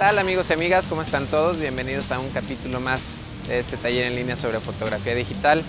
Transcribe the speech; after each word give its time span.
tal 0.00 0.18
amigos 0.18 0.48
y 0.48 0.54
amigas? 0.54 0.86
¿Cómo 0.88 1.02
están 1.02 1.26
todos? 1.26 1.60
Bienvenidos 1.60 2.10
a 2.10 2.18
un 2.18 2.30
capítulo 2.30 2.80
más 2.80 3.02
de 3.46 3.58
este 3.58 3.76
taller 3.76 4.06
en 4.06 4.16
línea 4.16 4.34
sobre 4.34 4.58
fotografía 4.58 5.14
digital. 5.14 5.62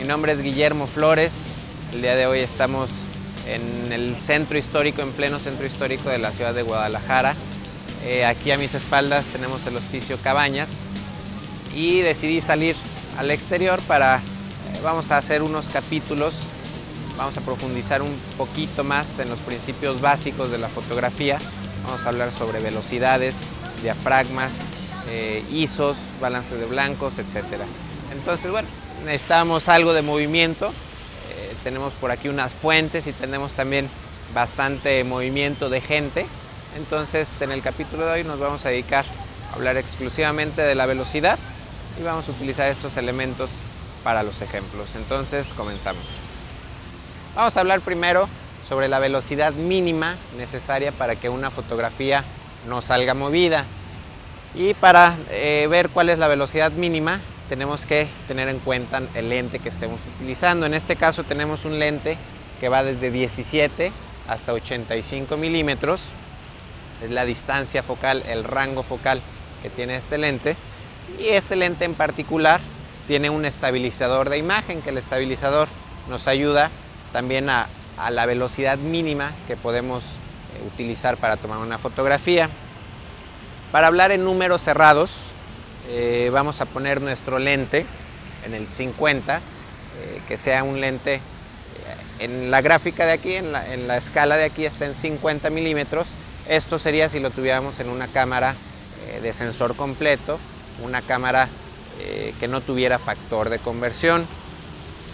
Mi 0.00 0.08
nombre 0.08 0.32
es 0.32 0.42
Guillermo 0.42 0.86
Flores. 0.86 1.30
El 1.92 2.00
día 2.00 2.16
de 2.16 2.26
hoy 2.26 2.38
estamos 2.38 2.88
en 3.46 3.92
el 3.92 4.16
centro 4.16 4.56
histórico, 4.56 5.02
en 5.02 5.12
pleno 5.12 5.38
centro 5.38 5.66
histórico 5.66 6.08
de 6.08 6.16
la 6.16 6.30
ciudad 6.30 6.54
de 6.54 6.62
Guadalajara. 6.62 7.34
Eh, 8.06 8.24
aquí 8.24 8.50
a 8.50 8.56
mis 8.56 8.72
espaldas 8.74 9.26
tenemos 9.26 9.66
el 9.66 9.76
hospicio 9.76 10.16
Cabañas 10.24 10.68
y 11.74 12.00
decidí 12.00 12.40
salir 12.40 12.76
al 13.18 13.30
exterior 13.30 13.78
para, 13.82 14.16
eh, 14.16 14.80
vamos 14.82 15.10
a 15.10 15.18
hacer 15.18 15.42
unos 15.42 15.68
capítulos, 15.68 16.32
vamos 17.18 17.36
a 17.36 17.42
profundizar 17.42 18.00
un 18.00 18.16
poquito 18.38 18.84
más 18.84 19.18
en 19.18 19.28
los 19.28 19.40
principios 19.40 20.00
básicos 20.00 20.50
de 20.50 20.56
la 20.56 20.70
fotografía 20.70 21.38
Vamos 21.86 22.04
a 22.04 22.08
hablar 22.08 22.32
sobre 22.36 22.58
velocidades, 22.58 23.34
diafragmas, 23.82 24.52
eh, 25.08 25.44
ISOs, 25.50 25.96
balance 26.20 26.56
de 26.56 26.66
blancos, 26.66 27.14
etc. 27.18 27.44
Entonces, 28.12 28.50
bueno, 28.50 28.68
necesitamos 29.04 29.68
algo 29.68 29.92
de 29.92 30.02
movimiento. 30.02 30.68
Eh, 30.68 31.54
tenemos 31.64 31.92
por 31.94 32.10
aquí 32.10 32.28
unas 32.28 32.52
fuentes 32.52 33.06
y 33.06 33.12
tenemos 33.12 33.52
también 33.52 33.88
bastante 34.34 35.02
movimiento 35.04 35.68
de 35.68 35.80
gente. 35.80 36.26
Entonces, 36.76 37.40
en 37.40 37.52
el 37.52 37.62
capítulo 37.62 38.06
de 38.06 38.12
hoy 38.12 38.24
nos 38.24 38.38
vamos 38.38 38.64
a 38.66 38.68
dedicar 38.68 39.04
a 39.50 39.54
hablar 39.54 39.76
exclusivamente 39.76 40.62
de 40.62 40.74
la 40.74 40.86
velocidad 40.86 41.38
y 41.98 42.02
vamos 42.02 42.28
a 42.28 42.32
utilizar 42.32 42.68
estos 42.68 42.96
elementos 42.96 43.50
para 44.04 44.22
los 44.22 44.42
ejemplos. 44.42 44.88
Entonces, 44.94 45.48
comenzamos. 45.56 46.04
Vamos 47.34 47.56
a 47.56 47.60
hablar 47.60 47.80
primero 47.80 48.28
sobre 48.68 48.88
la 48.88 48.98
velocidad 48.98 49.52
mínima 49.52 50.16
necesaria 50.36 50.92
para 50.92 51.16
que 51.16 51.28
una 51.28 51.50
fotografía 51.50 52.24
no 52.66 52.82
salga 52.82 53.14
movida. 53.14 53.64
Y 54.54 54.74
para 54.74 55.16
eh, 55.30 55.66
ver 55.70 55.90
cuál 55.90 56.08
es 56.08 56.18
la 56.18 56.28
velocidad 56.28 56.72
mínima, 56.72 57.20
tenemos 57.48 57.86
que 57.86 58.08
tener 58.26 58.48
en 58.48 58.58
cuenta 58.58 59.02
el 59.14 59.28
lente 59.28 59.58
que 59.58 59.68
estemos 59.68 60.00
utilizando. 60.16 60.66
En 60.66 60.74
este 60.74 60.96
caso 60.96 61.24
tenemos 61.24 61.64
un 61.64 61.78
lente 61.78 62.16
que 62.60 62.68
va 62.68 62.82
desde 62.82 63.10
17 63.10 63.92
hasta 64.28 64.52
85 64.52 65.36
milímetros. 65.36 66.00
Es 67.04 67.10
la 67.10 67.24
distancia 67.24 67.82
focal, 67.82 68.22
el 68.26 68.44
rango 68.44 68.82
focal 68.82 69.20
que 69.62 69.70
tiene 69.70 69.96
este 69.96 70.18
lente. 70.18 70.56
Y 71.18 71.28
este 71.28 71.56
lente 71.56 71.84
en 71.84 71.94
particular 71.94 72.60
tiene 73.06 73.30
un 73.30 73.44
estabilizador 73.44 74.30
de 74.30 74.38
imagen, 74.38 74.82
que 74.82 74.90
el 74.90 74.98
estabilizador 74.98 75.68
nos 76.08 76.26
ayuda 76.26 76.70
también 77.12 77.50
a 77.50 77.68
a 77.96 78.10
la 78.10 78.26
velocidad 78.26 78.78
mínima 78.78 79.32
que 79.46 79.56
podemos 79.56 80.04
utilizar 80.66 81.16
para 81.16 81.36
tomar 81.36 81.58
una 81.58 81.78
fotografía. 81.78 82.48
Para 83.72 83.88
hablar 83.88 84.12
en 84.12 84.24
números 84.24 84.62
cerrados, 84.62 85.10
eh, 85.88 86.30
vamos 86.32 86.60
a 86.60 86.66
poner 86.66 87.00
nuestro 87.00 87.38
lente 87.38 87.86
en 88.44 88.54
el 88.54 88.66
50, 88.66 89.36
eh, 89.38 89.40
que 90.28 90.36
sea 90.36 90.62
un 90.62 90.80
lente, 90.80 91.20
en 92.18 92.50
la 92.50 92.62
gráfica 92.62 93.04
de 93.04 93.12
aquí, 93.12 93.34
en 93.34 93.52
la, 93.52 93.74
en 93.74 93.86
la, 93.86 93.98
escala 93.98 94.38
de 94.38 94.44
aquí 94.44 94.64
está 94.64 94.86
en 94.86 94.94
50 94.94 95.50
milímetros. 95.50 96.08
Esto 96.48 96.78
sería 96.78 97.08
si 97.08 97.20
lo 97.20 97.30
tuviéramos 97.30 97.78
en 97.80 97.90
una 97.90 98.08
cámara 98.08 98.54
de 99.22 99.32
sensor 99.32 99.76
completo, 99.76 100.38
una 100.82 101.02
cámara 101.02 101.48
que 102.40 102.48
no 102.48 102.62
tuviera 102.62 102.98
factor 102.98 103.50
de 103.50 103.58
conversión. 103.58 104.26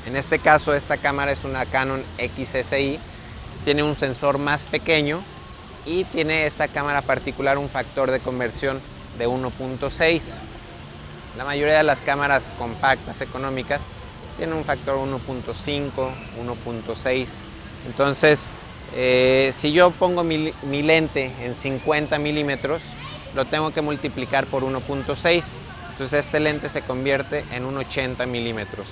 En 0.06 0.16
este 0.16 0.38
caso 0.38 0.74
esta 0.74 0.96
cámara 0.96 1.32
es 1.32 1.44
una 1.44 1.64
Canon 1.66 2.02
XSI, 2.18 2.98
tiene 3.64 3.82
un 3.82 3.96
sensor 3.96 4.38
más 4.38 4.64
pequeño 4.64 5.22
y 5.84 6.04
tiene 6.04 6.46
esta 6.46 6.68
cámara 6.68 7.02
particular 7.02 7.58
un 7.58 7.68
factor 7.68 8.10
de 8.10 8.20
conversión 8.20 8.80
de 9.18 9.28
1.6. 9.28 10.38
La 11.36 11.44
mayoría 11.44 11.78
de 11.78 11.82
las 11.82 12.00
cámaras 12.00 12.54
compactas 12.58 13.20
económicas 13.20 13.82
tienen 14.36 14.56
un 14.56 14.64
factor 14.64 14.98
1.5, 14.98 15.90
1.6. 15.94 17.28
Entonces, 17.86 18.46
eh, 18.94 19.52
si 19.58 19.72
yo 19.72 19.90
pongo 19.90 20.24
mi, 20.24 20.52
lente 20.82 21.30
en 21.40 21.54
50 21.54 22.18
milímetros, 22.18 22.82
lo 23.34 23.44
tengo 23.44 23.72
que 23.72 23.82
multiplicar 23.82 24.46
por 24.46 24.62
1.6. 24.62 25.44
Entonces 25.92 26.24
este 26.24 26.40
lente 26.40 26.68
se 26.68 26.82
convierte 26.82 27.44
en 27.52 27.64
un 27.64 27.76
80 27.76 28.26
milímetros. 28.26 28.86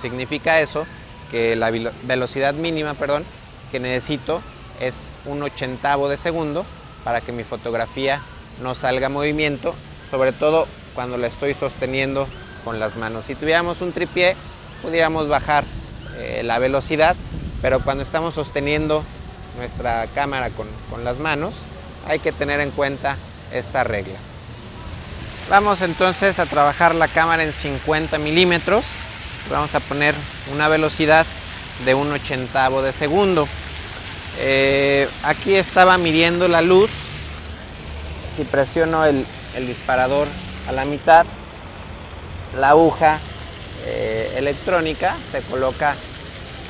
Significa 0.00 0.60
eso 0.60 0.86
que 1.30 1.56
la 1.56 1.70
velocidad 2.02 2.54
mínima 2.54 2.94
perdón, 2.94 3.24
que 3.70 3.80
necesito 3.80 4.42
es 4.82 5.06
un 5.24 5.42
ochentavo 5.42 6.08
de 6.08 6.16
segundo 6.16 6.66
para 7.04 7.20
que 7.20 7.32
mi 7.32 7.44
fotografía 7.44 8.20
no 8.62 8.74
salga 8.74 9.08
movimiento, 9.08 9.74
sobre 10.10 10.32
todo 10.32 10.66
cuando 10.94 11.16
la 11.16 11.28
estoy 11.28 11.54
sosteniendo 11.54 12.28
con 12.64 12.78
las 12.78 12.96
manos. 12.96 13.24
Si 13.24 13.34
tuviéramos 13.34 13.80
un 13.80 13.92
tripié, 13.92 14.36
pudiéramos 14.82 15.28
bajar 15.28 15.64
eh, 16.18 16.42
la 16.44 16.58
velocidad, 16.58 17.16
pero 17.62 17.80
cuando 17.80 18.02
estamos 18.02 18.34
sosteniendo 18.34 19.02
nuestra 19.56 20.06
cámara 20.14 20.50
con, 20.50 20.66
con 20.90 21.04
las 21.04 21.18
manos, 21.18 21.54
hay 22.06 22.18
que 22.18 22.32
tener 22.32 22.60
en 22.60 22.70
cuenta 22.70 23.16
esta 23.52 23.84
regla. 23.84 24.18
Vamos 25.48 25.80
entonces 25.80 26.38
a 26.38 26.46
trabajar 26.46 26.94
la 26.94 27.08
cámara 27.08 27.42
en 27.42 27.52
50 27.52 28.18
milímetros 28.18 28.84
vamos 29.50 29.74
a 29.74 29.80
poner 29.80 30.14
una 30.52 30.68
velocidad 30.68 31.26
de 31.84 31.94
un 31.94 32.12
ochentavo 32.12 32.82
de 32.82 32.92
segundo. 32.92 33.48
Eh, 34.38 35.08
aquí 35.22 35.54
estaba 35.54 35.98
midiendo 35.98 36.48
la 36.48 36.62
luz. 36.62 36.90
Si 38.36 38.44
presiono 38.44 39.04
el, 39.04 39.26
disparador 39.66 40.26
a 40.68 40.72
la 40.72 40.84
mitad, 40.84 41.26
la 42.58 42.70
aguja 42.70 43.18
eh, 43.84 44.34
electrónica 44.36 45.16
se 45.30 45.42
coloca 45.42 45.94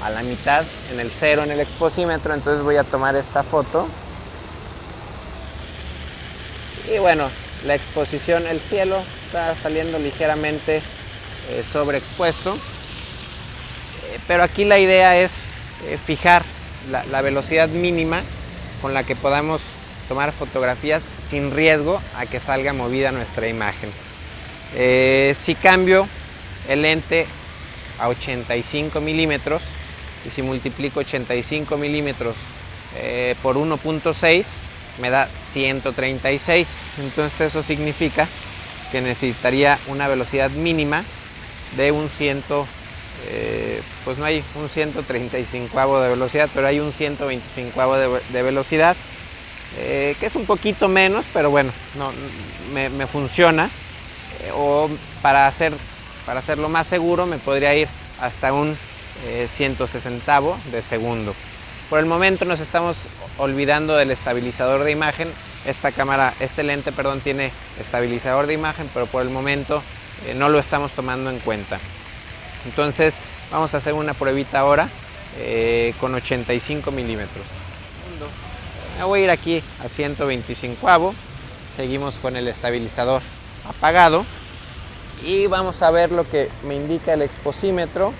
a 0.03 0.11
la 0.11 0.23
mitad 0.23 0.65
en 0.93 0.99
el 0.99 1.11
cero 1.11 1.45
en 1.45 1.53
el 1.53 1.61
exposímetro. 1.61 2.35
Entonces 2.35 2.65
voy 2.65 2.77
a 2.77 2.85
tomar 2.85 3.15
esta 3.15 3.43
foto. 3.43 3.87
Y 6.93 6.99
bueno, 6.99 7.31
la 7.65 7.77
exposición, 7.77 8.47
el 8.49 8.61
cielo 8.61 9.01
está 9.27 9.55
saliendo 9.55 10.01
ligeramente 10.01 10.79
eh, 10.79 11.65
sobreexpuesto. 11.71 12.55
Eh, 12.55 14.19
pero 14.27 14.43
aquí 14.43 14.65
la 14.65 14.81
idea 14.81 15.17
es 15.17 15.31
fijar 16.07 16.43
la, 16.91 17.23
velocidad 17.23 17.69
mínima 17.69 18.23
con 18.81 18.95
la 18.95 19.05
que 19.05 19.17
podamos 19.17 19.61
tomar 20.09 20.33
fotografías 20.33 21.09
sin 21.19 21.55
riesgo 21.55 22.01
a 22.17 22.27
que 22.27 22.41
salga 22.41 22.73
movida 22.73 23.13
nuestra 23.13 23.49
imagen. 23.49 23.91
si 24.73 25.55
cambio 25.55 26.09
el 26.69 26.83
lente 26.83 27.27
a 27.99 28.09
85 28.09 29.01
milímetros 29.01 29.63
y 30.27 30.31
si 30.31 30.43
multiplico 30.43 31.01
85 31.01 31.77
milímetros 31.77 32.35
por 33.43 33.57
1.6 33.57 34.45
me 35.01 35.11
da 35.11 35.29
136 35.53 36.67
entonces 36.99 37.41
eso 37.49 37.63
significa 37.63 38.27
que 38.93 39.01
necesitaría 39.01 39.79
una 39.89 40.07
velocidad 40.07 40.51
mínima 40.51 41.03
de 41.77 41.91
un 41.93 42.11
100, 42.11 42.45
eh, 43.29 43.81
pues 44.05 44.19
no 44.19 44.25
hay 44.25 44.43
un 44.57 44.69
135 44.69 46.01
de 46.01 46.09
velocidad, 46.11 46.49
pero 46.55 46.67
hay 46.67 46.81
un 46.81 46.93
125 46.93 47.97
de, 47.97 48.21
de 48.31 48.43
velocidad, 48.43 48.97
eh, 49.79 50.17
que 50.19 50.27
es 50.27 50.35
un 50.35 50.45
poquito 50.45 50.89
menos, 50.89 51.25
pero 51.33 51.51
bueno, 51.51 51.71
no, 51.97 52.13
me, 52.73 53.07
funciona. 53.07 53.71
Eh, 54.41 54.51
o 54.55 54.91
para, 55.21 55.47
hacer, 55.47 55.73
para 56.27 56.41
hacerlo 56.41 56.69
más 56.69 56.87
seguro 56.87 57.27
me 57.27 57.39
podría 57.39 57.75
ir 57.75 57.89
hasta 58.21 58.53
un 58.53 58.77
160 59.57 60.41
de 60.73 60.83
segundo. 60.83 61.35
Por 61.89 62.01
el 62.01 62.07
momento 62.07 62.45
nos 62.45 62.61
estamos 62.61 62.97
olvidando 63.39 63.97
del 63.97 64.11
estabilizador 64.11 64.83
de 64.85 64.91
imagen. 64.91 65.29
Esta 65.65 65.93
cámara, 65.93 66.35
este 66.41 66.65
lente, 66.65 66.91
perdón, 66.91 67.21
tiene 67.21 67.53
estabilizador 67.79 68.47
de 68.47 68.55
imagen, 68.55 68.89
pero 68.93 69.07
por 69.07 69.23
el 69.23 69.31
momento 69.31 69.83
no 70.37 70.49
lo 70.49 70.59
estamos 70.59 70.93
tomando 70.93 71.31
en 71.31 71.39
cuenta. 71.41 71.79
Entonces 72.67 73.15
vamos 73.51 73.75
a 73.75 73.79
hacer 73.79 73.95
una 73.95 74.15
pruebita 74.15 74.61
ahora 74.61 74.89
eh, 75.39 75.95
con 76.01 76.15
85 76.15 76.91
milímetros. 76.91 77.45
Me 78.99 79.05
voy 79.05 79.21
a 79.21 79.25
ir 79.25 79.31
aquí 79.31 79.63
a 79.85 79.89
125 79.89 81.15
seguimos 81.77 82.15
con 82.17 82.37
el 82.37 82.47
estabilizador 82.49 83.23
apagado 83.67 84.27
y 85.25 85.47
vamos 85.47 85.83
a 85.83 85.91
ver 85.91 86.13
lo 86.13 86.29
que 86.29 86.49
me 86.67 86.75
indica 86.75 87.15
el 87.15 87.23
exposímetro 87.23 88.13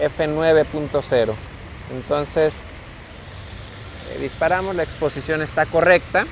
F9.0 0.00 1.34
entonces 1.94 2.64
eh, 4.10 4.18
disparamos 4.20 4.74
la 4.74 4.82
exposición 4.82 5.42
está 5.42 5.66
correcta 5.66 6.26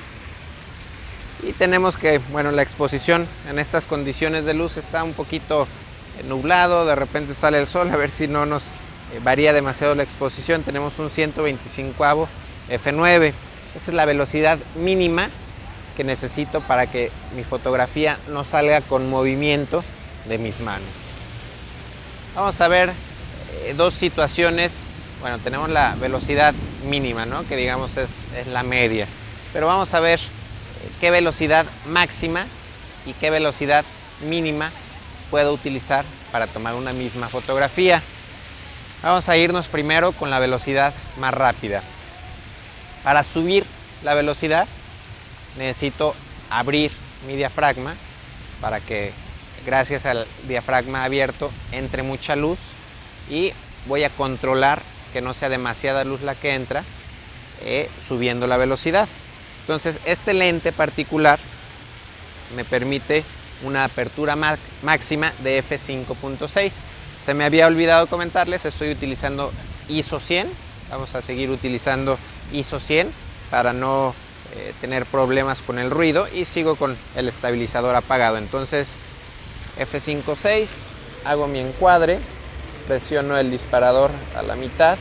y 1.43 1.53
tenemos 1.53 1.97
que, 1.97 2.19
bueno, 2.31 2.51
la 2.51 2.63
exposición 2.63 3.27
en 3.47 3.59
estas 3.59 3.85
condiciones 3.85 4.45
de 4.45 4.55
luz 4.55 4.77
está 4.77 5.03
un 5.03 5.13
poquito 5.13 5.67
nublado, 6.25 6.85
de 6.85 6.95
repente 6.95 7.33
sale 7.33 7.59
el 7.59 7.67
sol, 7.67 7.89
a 7.91 7.97
ver 7.97 8.09
si 8.09 8.27
no 8.27 8.45
nos 8.45 8.63
eh, 8.63 9.19
varía 9.23 9.53
demasiado 9.53 9.95
la 9.95 10.03
exposición. 10.03 10.63
Tenemos 10.63 10.99
un 10.99 11.09
125 11.09 12.27
F9, 12.69 13.33
esa 13.75 13.91
es 13.91 13.93
la 13.93 14.05
velocidad 14.05 14.59
mínima 14.75 15.29
que 15.95 16.03
necesito 16.03 16.61
para 16.61 16.87
que 16.87 17.11
mi 17.35 17.43
fotografía 17.43 18.17
no 18.29 18.43
salga 18.43 18.81
con 18.81 19.09
movimiento 19.09 19.83
de 20.27 20.37
mis 20.37 20.59
manos. 20.59 20.87
Vamos 22.35 22.61
a 22.61 22.67
ver 22.67 22.91
eh, 23.63 23.73
dos 23.75 23.95
situaciones. 23.95 24.83
Bueno, 25.21 25.39
tenemos 25.39 25.69
la 25.69 25.95
velocidad 25.95 26.53
mínima, 26.87 27.25
¿no? 27.25 27.47
que 27.47 27.55
digamos 27.55 27.97
es, 27.97 28.25
la 28.51 28.61
media. 28.61 29.07
Pero 29.53 29.65
vamos 29.65 29.93
a 29.95 29.99
ver 29.99 30.19
eh, 30.19 30.89
qué 31.01 31.09
velocidad 31.09 31.65
máxima 31.87 32.45
y 33.07 33.13
qué 33.13 33.31
velocidad 33.31 33.83
mínima 34.27 34.71
puedo 35.29 35.53
utilizar 35.53 36.05
para 36.31 36.47
tomar 36.47 36.75
una 36.75 36.93
misma 36.93 37.27
fotografía. 37.29 38.01
Vamos 39.03 39.29
a 39.29 39.37
irnos 39.37 39.67
primero 39.67 40.11
con 40.11 40.29
la 40.29 40.39
velocidad 40.39 40.93
más 41.17 41.33
rápida. 41.33 41.81
Para 43.03 43.23
subir 43.23 43.65
la 44.03 44.13
velocidad 44.13 44.67
necesito 45.57 46.15
abrir 46.49 46.91
mi 47.25 47.35
diafragma 47.35 47.95
para 48.61 48.79
que 48.79 49.11
gracias 49.65 50.05
al 50.05 50.25
diafragma 50.47 51.03
abierto 51.03 51.51
entre 51.71 52.03
mucha 52.03 52.35
luz 52.35 52.59
y 53.29 53.51
voy 53.87 54.03
a 54.03 54.09
controlar 54.09 54.81
que 55.13 55.21
no 55.21 55.33
sea 55.33 55.49
demasiada 55.49 56.03
luz 56.03 56.21
la 56.21 56.35
que 56.35 56.53
entra 56.53 56.83
eh, 57.61 57.89
subiendo 58.07 58.47
la 58.47 58.57
velocidad. 58.57 59.07
Entonces 59.61 59.97
este 60.05 60.33
lente 60.33 60.71
particular 60.71 61.39
me 62.55 62.63
permite 62.63 63.23
una 63.63 63.83
apertura 63.83 64.35
máxima 64.35 65.33
de 65.43 65.63
f5.6. 65.63 66.73
Se 67.25 67.33
me 67.33 67.43
había 67.43 67.67
olvidado 67.67 68.07
comentarles, 68.07 68.65
estoy 68.65 68.91
utilizando 68.91 69.51
ISO 69.89 70.19
100. 70.19 70.47
Vamos 70.89 71.15
a 71.15 71.21
seguir 71.21 71.49
utilizando 71.49 72.17
ISO 72.53 72.79
100 72.79 73.11
para 73.49 73.73
no 73.73 74.13
eh, 74.55 74.73
tener 74.79 75.05
problemas 75.05 75.61
con 75.61 75.79
el 75.79 75.91
ruido 75.91 76.27
y 76.33 76.45
sigo 76.45 76.75
con 76.75 76.97
el 77.15 77.27
estabilizador 77.27 77.95
apagado. 77.95 78.37
Entonces 78.37 78.93
F5.6, 79.79 80.67
hago 81.25 81.47
mi 81.47 81.59
encuadre, 81.59 82.19
presiono 82.87 83.37
el 83.37 83.51
disparador 83.51 84.11
a 84.35 84.41
la 84.41 84.55
mitad 84.55 84.97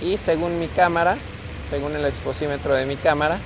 y 0.00 0.16
según 0.18 0.60
mi 0.60 0.68
cámara, 0.68 1.16
según 1.70 1.96
el 1.96 2.04
exposímetro 2.04 2.74
de 2.74 2.86
mi 2.86 2.96
cámara, 2.96 3.38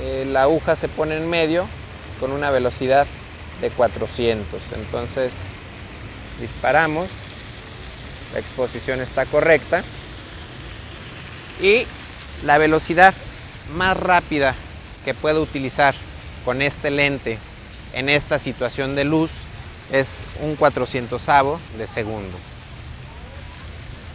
eh, 0.00 0.26
la 0.30 0.42
aguja 0.42 0.76
se 0.76 0.88
pone 0.88 1.16
en 1.16 1.28
medio 1.28 1.66
con 2.20 2.32
una 2.32 2.50
velocidad 2.50 3.06
de 3.60 3.70
400. 3.70 4.60
Entonces 4.74 5.32
disparamos, 6.40 7.08
la 8.32 8.40
exposición 8.40 9.00
está 9.00 9.26
correcta 9.26 9.82
y 11.60 11.86
la 12.44 12.58
velocidad 12.58 13.14
más 13.74 13.96
rápida 13.96 14.54
que 15.04 15.14
puedo 15.14 15.42
utilizar 15.42 15.94
con 16.44 16.62
este 16.62 16.90
lente 16.90 17.38
en 17.92 18.08
esta 18.08 18.38
situación 18.38 18.94
de 18.94 19.04
luz 19.04 19.30
es 19.90 20.24
un 20.42 20.56
400 20.56 21.22
de 21.78 21.86
segundo. 21.86 22.36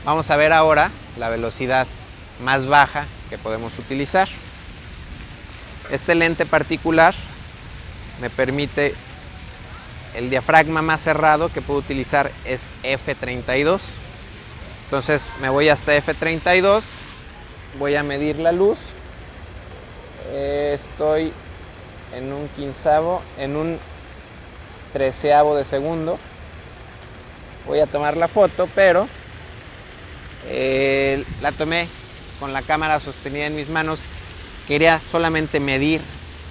Vamos 0.06 0.30
a 0.30 0.36
ver 0.36 0.52
ahora 0.54 0.92
la 1.18 1.30
velocidad 1.30 1.88
más 2.44 2.68
baja 2.68 3.06
que 3.30 3.38
podemos 3.38 3.78
utilizar. 3.80 4.28
Este 5.90 6.16
lente 6.16 6.46
particular 6.46 7.14
me 8.22 8.30
permite 8.30 8.94
el 10.16 10.30
diafragma 10.30 10.82
más 10.82 11.02
cerrado 11.02 11.52
que 11.52 11.62
puedo 11.62 11.80
utilizar 11.80 12.32
es 12.46 12.62
F32. 12.84 13.80
Entonces 14.86 15.24
me 15.42 15.50
voy 15.50 15.70
hasta 15.70 15.98
F32, 15.98 16.84
voy 17.80 17.96
a 17.96 18.04
medir 18.04 18.38
la 18.38 18.52
luz. 18.52 18.78
estoy 20.34 21.34
en 22.16 22.32
un 22.32 22.48
quinceavo, 22.50 23.22
en 23.38 23.56
un 23.56 23.80
treceavo 24.94 25.56
de 25.56 25.64
segundo. 25.64 26.20
Voy 27.66 27.80
a 27.80 27.88
tomar 27.88 28.18
la 28.18 28.28
foto, 28.28 28.68
pero 28.76 29.08
eh, 30.48 31.24
la 31.42 31.52
tomé 31.52 31.88
con 32.40 32.54
la 32.54 32.62
cámara 32.62 33.00
sostenida 33.00 33.46
en 33.46 33.56
mis 33.56 33.70
manos. 33.70 34.00
Quería 34.68 35.00
solamente 35.12 35.60
medir 35.60 36.02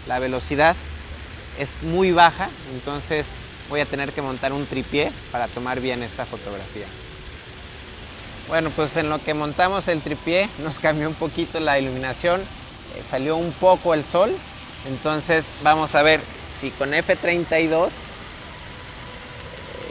la 0.06 0.18
velocidad. 0.18 0.76
Es 1.58 1.82
muy 1.82 2.12
baja, 2.12 2.48
entonces 2.72 3.36
voy 3.68 3.80
a 3.80 3.86
tener 3.86 4.12
que 4.12 4.22
montar 4.22 4.52
un 4.52 4.66
tripié 4.66 5.12
para 5.30 5.46
tomar 5.48 5.80
bien 5.80 6.02
esta 6.02 6.24
fotografía. 6.24 6.86
Bueno, 8.48 8.70
pues 8.70 8.96
en 8.96 9.08
lo 9.08 9.22
que 9.22 9.32
montamos 9.32 9.86
el 9.88 10.00
tripié 10.00 10.48
nos 10.58 10.80
cambió 10.80 11.08
un 11.08 11.14
poquito 11.14 11.60
la 11.60 11.78
iluminación, 11.78 12.40
eh, 12.40 13.02
salió 13.08 13.36
un 13.36 13.52
poco 13.52 13.94
el 13.94 14.04
sol, 14.04 14.36
entonces 14.88 15.46
vamos 15.62 15.94
a 15.94 16.02
ver 16.02 16.20
si 16.48 16.70
con 16.72 16.92
F32 16.92 17.90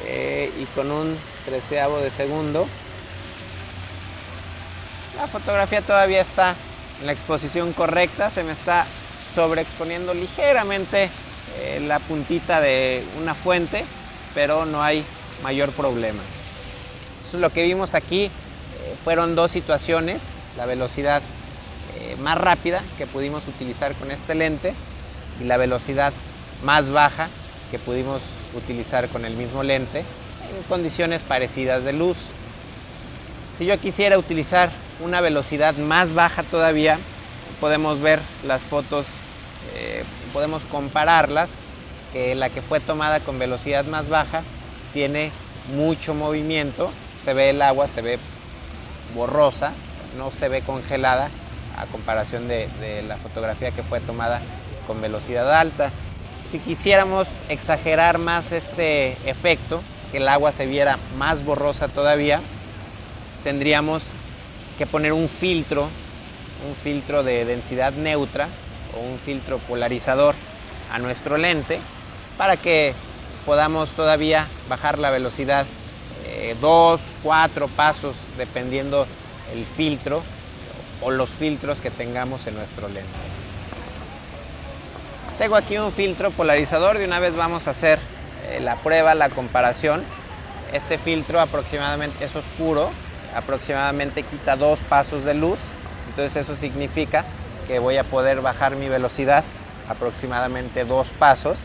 eh, 0.06 0.52
y 0.60 0.66
con 0.76 0.92
un 0.92 1.18
treceavo 1.46 2.00
de 2.00 2.10
segundo, 2.10 2.68
la 5.16 5.28
fotografía 5.28 5.82
todavía 5.82 6.22
está 6.22 6.56
en 7.00 7.06
la 7.06 7.14
exposición 7.14 7.72
correcta, 7.74 8.30
se 8.30 8.44
me 8.44 8.52
está 8.52 8.86
sobreexponiendo 9.34 10.14
ligeramente 10.14 11.10
eh, 11.58 11.80
la 11.86 12.00
puntita 12.00 12.62
de 12.62 13.04
una 13.22 13.34
fuente, 13.34 13.86
pero 14.34 14.66
no 14.66 14.84
hay 14.84 15.04
mayor 15.44 15.72
problema. 15.72 16.22
lo 17.34 17.50
que 17.52 17.64
vimos 17.64 17.94
aquí 17.96 18.26
eh, 18.26 18.30
fueron 19.04 19.36
dos 19.36 19.52
situaciones, 19.52 20.22
la 20.58 20.66
velocidad 20.66 21.22
eh, 21.98 22.16
más 22.22 22.38
rápida 22.38 22.84
que 22.98 23.08
pudimos 23.08 23.48
utilizar 23.48 23.94
con 23.96 24.12
este 24.12 24.36
lente 24.36 24.74
y 25.42 25.46
la 25.46 25.58
velocidad 25.58 26.14
más 26.64 26.90
baja 26.90 27.30
que 27.72 27.80
pudimos 27.80 28.22
utilizar 28.56 29.08
con 29.10 29.26
el 29.26 29.36
mismo 29.36 29.64
lente 29.64 30.00
en 30.00 30.64
condiciones 30.68 31.22
parecidas 31.22 31.84
de 31.84 31.94
luz. 31.94 32.18
Si 33.58 33.66
yo 33.66 33.78
quisiera 33.80 34.18
utilizar 34.18 34.70
una 35.02 35.22
velocidad 35.22 35.76
más 35.76 36.14
baja 36.14 36.44
todavía, 36.44 36.98
podemos 37.60 38.02
ver 38.02 38.20
las 38.46 38.64
fotos 38.64 39.06
podemos 40.30 40.64
compararlas, 40.64 41.50
que 42.14 42.36
la 42.36 42.50
que 42.50 42.62
fue 42.62 42.80
tomada 42.80 43.20
con 43.20 43.38
velocidad 43.38 43.86
más 43.86 44.10
baja 44.10 44.42
tiene 44.94 45.32
mucho 45.76 46.14
movimiento, 46.14 46.92
se 47.24 47.34
ve 47.34 47.52
el 47.52 47.62
agua, 47.62 47.88
se 47.88 48.02
ve 48.02 48.20
borrosa, 49.14 49.72
no 50.18 50.32
se 50.32 50.50
ve 50.50 50.62
congelada 50.62 51.30
a 51.78 51.86
comparación 51.86 52.48
de, 52.48 52.68
la 53.08 53.18
fotografía 53.18 53.72
que 53.72 53.84
fue 53.84 54.00
tomada 54.00 54.42
con 54.88 55.02
velocidad 55.02 55.54
alta. 55.54 55.92
Si 56.50 56.60
quisiéramos 56.60 57.28
exagerar 57.48 58.18
más 58.18 58.52
este 58.52 59.18
efecto, 59.30 59.82
que 60.12 60.18
el 60.18 60.28
agua 60.28 60.52
se 60.52 60.66
viera 60.66 60.98
más 61.18 61.46
borrosa 61.46 61.88
todavía, 61.88 62.42
tendríamos 63.44 64.04
que 64.78 64.88
poner 64.88 65.14
un 65.14 65.30
filtro, 65.30 65.84
un 66.68 66.76
filtro 66.84 67.24
de 67.24 67.46
densidad 67.46 67.94
neutra 67.94 68.48
o 68.96 69.00
un 69.00 69.20
filtro 69.20 69.58
polarizador 69.60 70.36
a 70.92 71.00
nuestro 71.00 71.38
lente 71.38 71.80
para 72.38 72.58
que 72.58 72.94
podamos 73.46 73.90
todavía 73.92 74.48
bajar 74.68 75.00
la 75.00 75.12
velocidad 75.12 75.66
eh, 76.26 76.56
dos, 76.62 77.02
cuatro 77.24 77.68
pasos 77.68 78.16
dependiendo 78.38 79.08
el 79.54 79.66
filtro 79.66 80.24
o 81.02 81.12
los 81.12 81.30
filtros 81.30 81.82
que 81.82 81.92
tengamos 81.92 82.46
en 82.48 82.56
nuestro 82.56 82.88
lente. 82.88 83.10
Tengo 85.38 85.56
aquí 85.56 85.78
un 85.78 85.92
filtro 85.92 86.32
polarizador, 86.32 86.98
de 86.98 87.06
una 87.06 87.20
vez 87.20 87.36
vamos 87.36 87.68
a 87.68 87.72
hacer 87.72 87.98
eh, 88.50 88.60
la 88.60 88.76
prueba, 88.76 89.16
la 89.16 89.30
comparación. 89.30 90.04
Este 90.74 90.98
filtro 90.98 91.40
aproximadamente 91.40 92.26
es 92.26 92.36
oscuro, 92.36 92.92
aproximadamente 93.34 94.24
quita 94.24 94.56
dos 94.56 94.80
pasos 94.80 95.24
de 95.24 95.34
luz, 95.34 95.58
entonces 96.10 96.44
eso 96.44 96.56
significa 96.56 97.24
que 97.70 97.78
voy 97.78 97.98
a 97.98 98.04
poder 98.04 98.42
bajar 98.42 98.76
mi 98.76 98.90
velocidad 98.90 99.44
aproximadamente 99.88 100.86
dos 100.86 101.10
pasos 101.10 101.60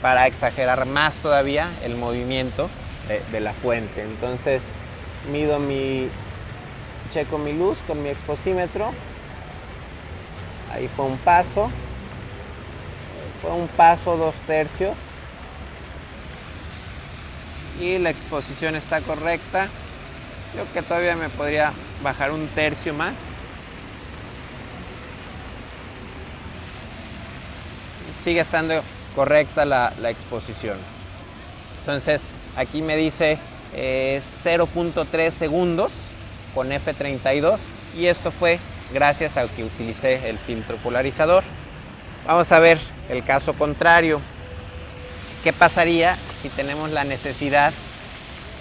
para 0.00 0.26
exagerar 0.26 0.86
más 0.86 1.16
todavía 1.16 1.68
el 1.84 1.94
movimiento 1.94 2.70
de, 3.30 3.40
la 3.40 3.52
fuente. 3.52 4.02
Entonces 4.02 4.62
mido 5.30 5.58
mi, 5.58 6.08
checo 7.10 7.36
mi 7.36 7.52
luz 7.52 7.76
con 7.86 8.02
mi 8.02 8.08
exposímetro. 8.08 8.90
Ahí 10.72 10.88
fue 10.88 11.04
un 11.04 11.18
paso. 11.18 11.70
Fue 13.42 13.52
un 13.52 13.68
paso 13.68 14.16
dos 14.16 14.36
tercios. 14.46 14.96
Y 17.78 17.98
la 17.98 18.08
exposición 18.08 18.74
está 18.74 19.02
correcta. 19.02 19.68
Creo 20.54 20.64
que 20.72 20.80
todavía 20.80 21.14
me 21.14 21.28
podría 21.28 21.74
bajar 22.02 22.30
un 22.30 22.48
tercio 22.48 22.94
más. 22.94 23.35
Sigue 28.26 28.40
estando 28.40 28.82
correcta 29.14 29.64
la, 29.64 29.92
exposición. 30.10 30.76
Entonces 31.78 32.22
aquí 32.56 32.82
me 32.82 32.96
dice 32.96 33.38
0.3 33.72 35.06
eh, 35.14 35.30
segundos 35.30 35.92
con 36.52 36.70
F32 36.70 37.58
y 37.96 38.06
esto 38.06 38.32
fue 38.32 38.58
gracias 38.92 39.36
a 39.36 39.46
que 39.46 39.62
utilicé 39.62 40.28
el 40.28 40.38
filtro 40.38 40.76
polarizador. 40.78 41.44
Vamos 42.26 42.50
a 42.50 42.58
ver 42.58 42.80
el 43.10 43.22
caso 43.22 43.52
contrario. 43.52 44.20
¿Qué 45.44 45.52
pasaría 45.52 46.16
si 46.42 46.48
tenemos 46.48 46.90
la 46.90 47.04
necesidad 47.04 47.72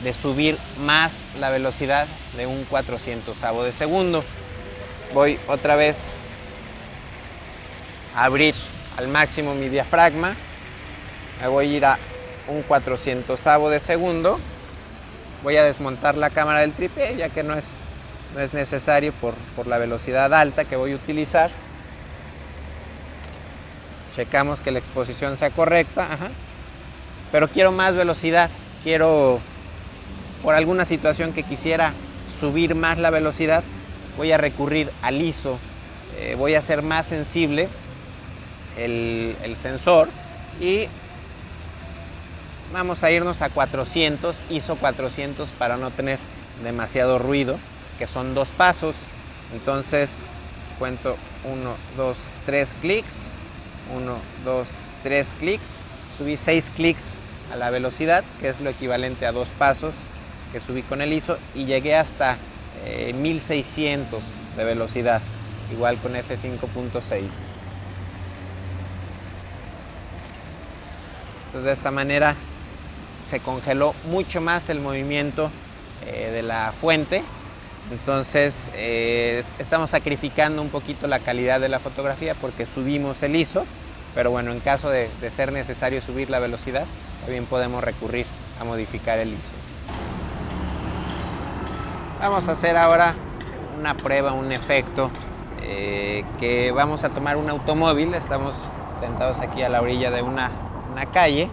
de 0.04 0.14
subir 0.14 0.60
más 0.82 1.26
la 1.40 1.50
velocidad 1.50 2.06
de 2.38 2.46
un 2.46 2.66
400 2.66 3.36
de 3.64 3.72
segundo? 3.72 4.24
Voy 5.16 5.40
otra 5.48 5.76
vez 5.76 6.12
a 8.16 8.26
abrir 8.26 8.54
al 8.98 9.08
máximo 9.08 9.56
mi 9.56 9.70
diafragma. 9.70 10.34
Me 11.42 11.48
voy 11.48 11.74
a 11.74 11.78
ir 11.78 11.86
a 11.86 11.98
un 12.48 12.62
400 12.64 13.40
de 13.70 13.80
segundo. 13.80 14.40
Voy 15.44 15.58
a 15.58 15.64
desmontar 15.64 16.16
la 16.16 16.30
cámara 16.30 16.62
del 16.62 16.72
tripié 16.72 17.16
ya 17.16 17.30
que 17.30 17.44
no 17.44 17.54
es, 17.54 17.66
no 18.34 18.42
es 18.42 18.54
necesario 18.54 19.12
por, 19.14 19.34
por 19.56 19.68
la 19.68 19.78
velocidad 19.78 20.34
alta 20.34 20.66
que 20.66 20.76
voy 20.76 20.94
a 20.94 20.96
utilizar. 20.96 21.52
Checamos 24.16 24.62
que 24.62 24.72
la 24.72 24.80
exposición 24.80 25.38
sea 25.38 25.50
correcta. 25.50 26.08
Pero 27.32 27.48
quiero 27.50 27.72
más 27.72 27.96
velocidad. 27.96 28.50
Quiero, 28.84 29.40
por 30.42 30.56
alguna 30.56 30.86
situación 30.86 31.34
que 31.34 31.44
quisiera 31.44 31.94
subir 32.40 32.76
más 32.76 32.98
la 32.98 33.10
velocidad, 33.10 33.64
voy 34.16 34.32
a 34.32 34.38
recurrir 34.38 34.90
al 35.02 35.22
ISO. 35.22 35.60
Eh, 36.18 36.36
voy 36.38 36.56
a 36.56 36.60
hacer 36.60 36.82
más 36.82 37.08
sensible 37.08 37.68
el, 38.78 39.56
sensor 39.56 40.10
y 40.60 40.88
vamos 42.74 43.04
a 43.04 43.12
irnos 43.12 43.42
a 43.42 43.50
400, 43.50 44.36
ISO 44.50 44.76
400 44.76 45.50
para 45.52 45.78
no 45.78 45.92
tener 45.92 46.20
demasiado 46.64 47.20
ruido, 47.20 47.58
que 47.98 48.08
son 48.08 48.34
dos 48.34 48.50
pasos. 48.50 48.96
Entonces 49.54 50.10
cuento 50.80 51.16
1, 51.46 51.76
2, 51.98 52.18
3 52.46 52.76
clics 52.82 53.28
1, 53.94 54.18
2, 54.44 54.68
3 55.04 55.36
clics. 55.40 55.64
Subí 56.18 56.38
6 56.38 56.72
clics 56.76 57.12
a 57.52 57.56
la 57.56 57.70
velocidad, 57.70 58.24
que 58.40 58.50
es 58.50 58.62
lo 58.62 58.70
equivalente 58.70 59.26
a 59.26 59.32
dos 59.32 59.48
pasos 59.60 59.94
que 60.52 60.60
subí 60.62 60.84
con 60.84 61.02
el 61.02 61.12
ISO 61.12 61.38
y 61.54 61.66
llegué 61.66 61.96
hasta 61.96 62.38
1600 63.14 64.20
eh, 64.20 64.24
de 64.56 64.64
velocidad, 64.64 65.22
igual 65.72 65.98
con 65.98 66.14
F5.6. 66.14 67.55
Entonces 71.56 71.66
de 71.66 71.72
esta 71.72 71.92
manera 71.92 72.36
se 73.30 73.40
congeló 73.40 73.96
mucho 74.10 74.42
más 74.42 74.70
el 74.70 74.82
movimiento 74.82 75.50
eh, 76.06 76.32
de 76.34 76.42
la 76.42 76.74
fuente. 76.80 77.24
Entonces 77.92 78.70
eh, 78.76 79.44
estamos 79.58 79.92
sacrificando 79.92 80.62
un 80.62 80.70
poquito 80.70 81.08
la 81.08 81.20
calidad 81.20 81.62
de 81.62 81.70
la 81.70 81.80
fotografía 81.80 82.36
porque 82.36 82.66
subimos 82.66 83.24
el 83.24 83.38
ISO 83.38 83.66
pero 84.16 84.32
bueno, 84.32 84.54
en 84.54 84.62
caso 84.62 84.90
de, 84.90 85.10
ser 85.30 85.52
necesario 85.52 86.02
subir 86.02 86.30
la 86.30 86.40
velocidad, 86.40 86.86
también 87.22 87.46
podemos 87.46 87.84
recurrir 87.84 88.26
a 88.62 88.64
modificar 88.64 89.20
el 89.20 89.28
ISO. 89.34 89.40
Vamos 92.22 92.48
a 92.48 92.54
hacer 92.54 92.78
ahora 92.78 93.14
una 93.78 93.94
prueba, 93.94 94.32
un 94.32 94.54
efecto, 94.54 95.12
eh, 95.62 96.24
que 96.40 96.72
vamos 96.72 97.04
a 97.04 97.10
tomar 97.10 97.36
un 97.36 97.50
automóvil, 97.50 98.14
estamos 98.14 98.70
sentados 99.02 99.42
aquí 99.42 99.62
a 99.64 99.70
la 99.70 99.82
orilla 99.82 100.10
de 100.12 100.22
una, 100.22 100.50
calle, 101.06 101.50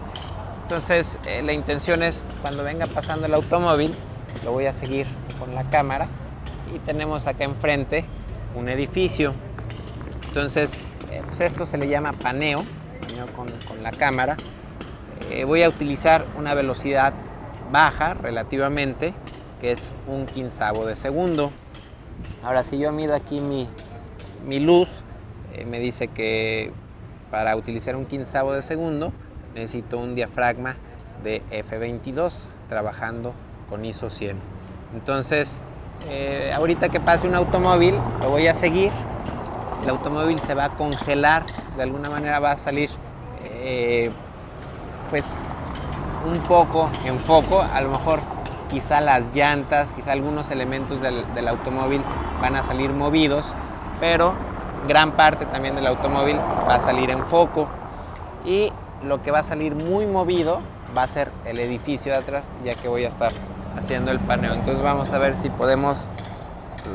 entonces 0.63 1.17
eh, 1.25 1.41
la 1.43 1.53
intención 1.53 2.03
es 2.03 2.23
cuando 2.41 2.63
venga 2.63 2.87
pasando 2.87 3.25
el 3.25 3.33
automóvil, 3.33 3.93
lo 4.43 4.51
voy 4.51 4.65
a 4.65 4.73
seguir 4.73 5.07
con 5.39 5.53
la 5.55 5.63
cámara 5.69 6.07
y 6.73 6.79
tenemos 6.79 7.27
acá 7.27 7.43
enfrente 7.43 8.05
un 8.55 8.69
edificio, 8.69 9.33
entonces 10.27 10.79
eh, 11.13 11.21
pues 11.27 11.41
esto 11.41 11.65
se 11.65 11.77
le 11.77 11.87
llama 11.87 12.13
paneo, 12.13 12.63
con, 13.35 13.83
la 13.83 13.91
cámara. 13.91 14.35
Eh, 15.29 15.43
voy 15.43 15.63
a 15.63 15.69
utilizar 15.69 16.25
una 16.37 16.53
velocidad 16.53 17.13
baja 17.71 18.13
relativamente, 18.15 19.13
que 19.61 19.71
es 19.71 19.91
un 20.07 20.25
quinzavo 20.25 20.85
de 20.85 20.95
segundo. 20.95 21.51
Ahora, 22.43 22.63
si 22.63 22.77
yo 22.77 22.91
mido 22.91 23.13
aquí 23.15 23.41
mi, 23.41 24.59
luz, 24.59 25.03
eh, 25.53 25.65
me 25.65 25.79
dice 25.79 26.07
que 26.07 26.71
para 27.29 27.55
utilizar 27.55 27.95
un 27.95 28.05
quinzavo 28.05 28.53
de 28.53 28.61
segundo 28.61 29.13
necesito 29.53 29.97
un 29.97 30.15
diafragma 30.15 30.75
de 31.23 31.41
F22 31.51 32.31
trabajando 32.69 33.33
con 33.69 33.85
ISO 33.85 34.09
100. 34.09 34.37
Entonces, 34.93 35.61
ahorita 36.55 36.89
que 36.89 36.99
pase 36.99 37.27
un 37.27 37.35
automóvil, 37.35 37.95
lo 38.21 38.29
voy 38.29 38.47
a 38.47 38.53
seguir. 38.53 38.91
El 39.83 39.89
automóvil 39.89 40.39
se 40.39 40.53
va 40.53 40.65
a 40.65 40.69
congelar, 40.69 41.43
de 41.75 41.83
alguna 41.83 42.09
manera 42.09 42.39
va 42.39 42.51
a 42.51 42.57
salir 42.57 42.89
eh, 43.65 44.11
pues 45.09 45.47
un 46.25 46.37
poco 46.39 46.89
en 47.05 47.17
foco, 47.19 47.61
a 47.61 47.79
lo 47.79 47.89
mejor 47.89 48.19
quizá 48.69 48.99
las 48.99 49.33
llantas, 49.33 49.93
quizá 49.93 50.11
algunos 50.11 50.51
elementos 50.51 50.99
del, 51.01 51.47
automóvil 51.47 52.01
van 52.41 52.55
a 52.55 52.63
salir 52.63 52.89
movidos, 52.89 53.45
pero 53.99 54.35
gran 54.87 55.11
parte 55.13 55.45
también 55.45 55.75
del 55.75 55.87
automóvil 55.87 56.37
va 56.67 56.75
a 56.75 56.79
salir 56.79 57.09
en 57.09 57.23
foco. 57.25 57.67
Y 58.45 58.73
lo 59.05 59.21
que 59.21 59.31
va 59.31 59.39
a 59.39 59.43
salir 59.43 59.75
muy 59.75 60.05
movido 60.05 60.61
va 60.97 61.03
a 61.03 61.07
ser 61.07 61.31
el 61.45 61.59
edificio 61.59 62.11
de 62.11 62.19
atrás 62.19 62.51
ya 62.63 62.75
que 62.75 62.87
voy 62.87 63.05
a 63.05 63.07
estar 63.07 63.31
haciendo 63.77 64.11
el 64.11 64.19
paneo 64.19 64.53
entonces 64.53 64.83
vamos 64.83 65.11
a 65.11 65.19
ver 65.19 65.35
si 65.35 65.49
podemos 65.49 66.09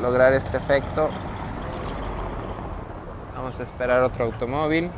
lograr 0.01 0.33
este 0.33 0.57
efecto 0.57 1.09
Vamos 3.39 3.57
a 3.61 3.63
esperar 3.63 4.03
otro 4.03 4.25
automóvil. 4.25 4.91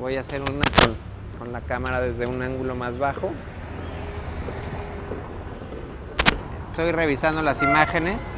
Voy 0.00 0.16
a 0.16 0.20
hacer 0.20 0.42
una 0.42 0.64
con, 1.38 1.52
la 1.52 1.60
cámara 1.60 2.00
desde 2.00 2.26
un 2.26 2.42
ángulo 2.42 2.74
más 2.74 2.98
bajo. 2.98 3.30
Estoy 6.68 6.90
revisando 6.90 7.40
las 7.40 7.62
imágenes. 7.62 8.34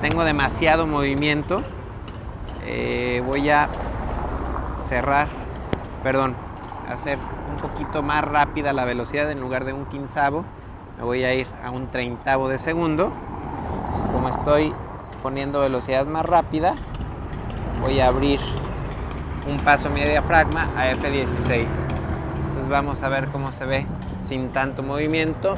Tengo 0.00 0.24
demasiado 0.24 0.86
movimiento. 0.86 1.62
Eh, 2.64 3.22
voy 3.26 3.50
a 3.50 3.68
cerrar, 4.84 5.28
perdón, 6.02 6.34
hacer 6.88 7.18
un 7.50 7.56
poquito 7.56 8.02
más 8.02 8.24
rápida 8.24 8.72
la 8.72 8.84
velocidad 8.84 9.30
en 9.30 9.40
lugar 9.40 9.64
de 9.64 9.72
un 9.72 9.86
quinzavo 9.86 10.44
me 11.00 11.06
voy 11.06 11.24
a 11.24 11.32
ir 11.32 11.46
a 11.64 11.70
un 11.70 11.86
treintavo 11.86 12.50
de 12.50 12.58
segundo. 12.58 13.10
como 14.12 14.28
estoy 14.28 14.70
poniendo 15.22 15.60
velocidad 15.60 16.04
más 16.04 16.26
rápida, 16.26 16.74
voy 17.80 18.00
a 18.00 18.08
abrir 18.08 18.38
un 19.50 19.56
paso 19.60 19.88
mi 19.88 20.02
diafragma 20.02 20.68
a 20.76 20.90
F16. 20.90 21.38
Entonces 21.38 22.68
vamos 22.68 23.02
a 23.02 23.08
ver 23.08 23.28
cómo 23.28 23.50
se 23.50 23.64
ve 23.64 23.86
sin 24.26 24.50
tanto 24.50 24.82
movimiento. 24.82 25.56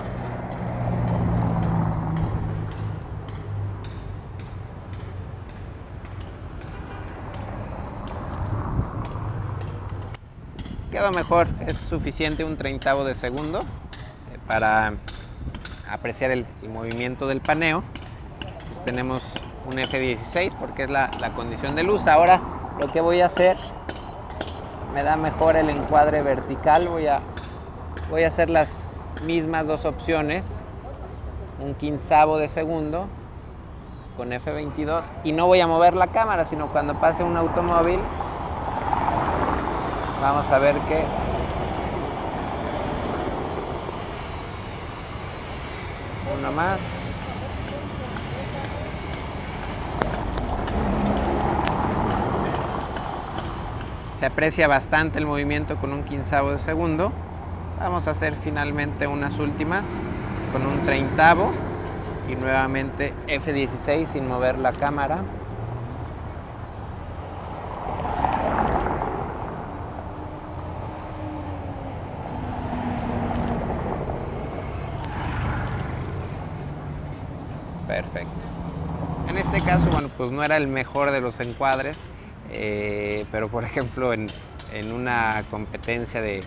Quedó 10.92 11.10
mejor, 11.10 11.46
es 11.66 11.78
suficiente 11.78 12.44
un 12.44 12.58
treintavo 12.58 13.02
de 13.02 13.14
segundo 13.14 13.60
eh, 13.60 14.38
para 14.46 14.92
apreciar 15.90 16.30
el, 16.30 16.46
movimiento 16.68 17.26
del 17.26 17.40
paneo. 17.40 17.82
Tenemos 18.84 19.22
un 19.66 19.78
F16 19.78 20.54
porque 20.60 20.82
es 20.82 20.90
la, 20.90 21.08
condición 21.34 21.76
de 21.76 21.82
luz. 21.82 22.06
Ahora 22.08 22.42
lo 22.78 22.92
que 22.92 23.00
voy 23.00 23.22
a 23.22 23.26
hacer 23.26 23.56
me 24.92 25.02
da 25.02 25.16
mejor 25.16 25.56
el 25.56 25.70
encuadre 25.70 26.20
vertical. 26.20 26.86
Voy 26.88 27.06
a, 27.06 27.20
voy 28.10 28.24
a 28.24 28.26
hacer 28.26 28.50
las 28.50 28.98
mismas 29.24 29.66
dos 29.66 29.86
opciones. 29.86 30.62
Un 31.58 31.74
quinzavo 31.74 32.36
de 32.36 32.48
segundo 32.48 33.06
con 34.18 34.30
F22 34.30 35.04
y 35.24 35.32
no 35.32 35.46
voy 35.46 35.60
a 35.60 35.66
mover 35.66 35.94
la 35.94 36.08
cámara, 36.08 36.44
sino 36.44 36.70
cuando 36.70 37.00
pase 37.00 37.24
un 37.24 37.38
automóvil 37.38 37.98
vamos 40.22 40.48
a 40.52 40.58
ver 40.60 40.76
que 40.88 41.02
uno 46.38 46.52
más. 46.52 47.02
Se 54.20 54.26
aprecia 54.26 54.68
bastante 54.68 55.18
el 55.18 55.26
movimiento 55.26 55.76
con 55.76 55.92
un 55.92 56.04
quinzavo 56.04 56.52
de 56.52 56.60
segundo. 56.60 57.10
Vamos 57.80 58.06
a 58.06 58.12
hacer 58.12 58.34
finalmente 58.34 59.08
unas 59.08 59.40
últimas 59.40 59.84
con 60.52 60.64
un 60.64 60.78
treintavo 60.86 61.50
y 62.30 62.36
nuevamente 62.36 63.12
F16 63.26 64.06
sin 64.06 64.28
mover 64.28 64.58
la 64.58 64.70
cámara. 64.70 65.22
Perfecto. 77.92 78.46
este 79.36 79.60
caso, 79.60 79.84
bueno, 79.90 80.08
pues 80.16 80.30
no 80.30 80.42
era 80.42 80.56
el 80.56 80.66
mejor 80.66 81.10
de 81.10 81.20
los 81.20 81.40
encuadres, 81.40 82.04
eh, 82.50 83.26
pero 83.30 83.48
por 83.48 83.64
ejemplo 83.64 84.14
en, 84.14 84.28
una 84.94 85.44
competencia 85.50 86.22
de 86.22 86.40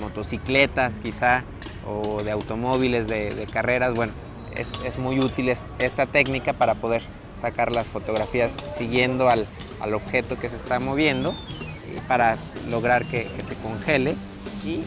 motocicletas 0.00 1.00
quizá 1.00 1.44
o 1.86 2.22
de 2.22 2.30
automóviles 2.30 3.06
de, 3.06 3.46
carreras, 3.52 3.92
bueno, 3.94 4.12
es, 4.56 4.98
muy 4.98 5.20
útil 5.20 5.50
esta 5.78 6.06
técnica 6.06 6.54
para 6.54 6.74
poder 6.74 7.02
sacar 7.38 7.70
las 7.70 7.88
fotografías 7.88 8.56
siguiendo 8.66 9.28
al, 9.28 9.46
objeto 9.92 10.38
que 10.40 10.48
se 10.48 10.56
está 10.56 10.80
moviendo 10.80 11.34
para 12.08 12.38
lograr 12.70 13.04
que, 13.04 13.28
se 13.46 13.54
congele 13.56 14.14
y 14.64 14.82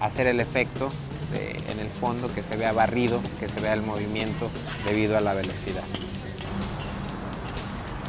hacer 0.00 0.26
el 0.26 0.40
efecto 0.40 0.90
en 1.34 1.78
el 1.78 1.88
fondo 1.88 2.32
que 2.32 2.42
se 2.42 2.56
vea 2.56 2.72
barrido, 2.72 3.20
que 3.38 3.48
se 3.48 3.60
vea 3.60 3.74
el 3.74 3.82
movimiento 3.82 4.50
debido 4.84 5.16
a 5.16 5.20
la 5.20 5.34
velocidad. 5.34 5.84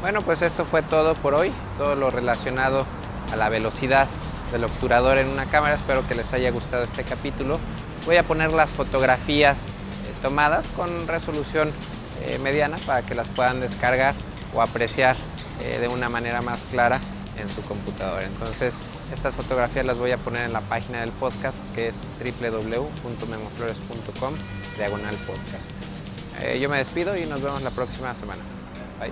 Bueno, 0.02 0.22
pues 0.22 0.42
esto 0.42 0.64
fue 0.64 0.82
todo 0.82 1.14
por 1.16 1.34
hoy, 1.34 1.52
todo 1.78 1.96
lo 1.96 2.10
relacionado 2.10 2.86
a 3.34 3.36
la 3.36 3.50
velocidad 3.50 4.08
del 4.52 4.64
obturador 4.64 5.18
en 5.18 5.28
una 5.28 5.46
cámara. 5.46 5.76
Espero 5.76 6.08
que 6.08 6.16
les 6.16 6.32
haya 6.34 6.52
gustado 6.52 6.84
este 6.84 7.04
capítulo. 7.04 7.60
Voy 8.06 8.16
a 8.16 8.24
poner 8.24 8.54
las 8.54 8.70
fotografías 8.70 9.58
eh, 9.58 10.14
tomadas 10.22 10.68
con 10.70 11.08
resolución 11.08 11.70
eh, 12.22 12.40
mediana 12.42 12.78
para 12.86 13.02
que 13.02 13.14
las 13.14 13.28
puedan 13.28 13.60
descargar 13.60 14.16
o 14.54 14.62
apreciar 14.62 15.18
eh, 15.62 15.80
de 15.80 15.88
una 15.90 16.08
manera 16.08 16.42
más 16.42 16.60
clara 16.72 17.00
en 17.40 17.50
su 17.50 17.62
computadora. 17.64 18.26
Entonces, 18.26 18.76
estas 19.14 19.34
fotografías 19.34 19.86
las 19.86 19.98
voy 19.98 20.12
a 20.12 20.18
poner 20.18 20.44
en 20.44 20.54
la 20.54 20.62
página 20.62 21.02
del 21.02 21.12
podcast 21.12 21.58
que 21.74 21.90
es 21.90 21.96
www.memoflores.com 22.20 24.34
diagonal 24.78 25.16
podcast. 25.28 25.66
yo 26.60 26.70
me 26.70 26.78
despido 26.78 27.18
y 27.18 27.26
nos 27.26 27.42
vemos 27.42 27.64
la 27.64 27.72
próxima 27.72 28.14
semana. 28.16 28.42
Bye. 29.00 29.12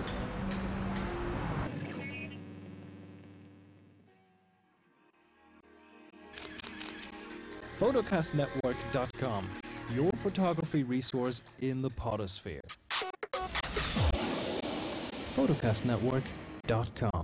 photocastnetwork.com, 7.77 9.49
your 9.93 10.09
photography 10.23 10.83
resource 10.83 11.43
in 11.59 11.81
the 11.81 11.89
potosphere. 11.91 12.61
photocastnetwork.com 15.35 17.16